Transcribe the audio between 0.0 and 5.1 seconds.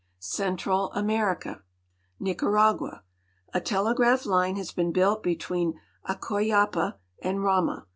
CENTRAL AMERICA XrcAR.vGUA. A telegraph line has been